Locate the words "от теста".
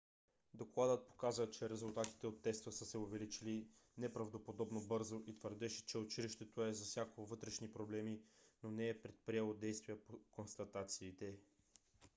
2.27-2.71